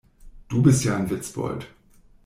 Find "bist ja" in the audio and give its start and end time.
0.63-0.97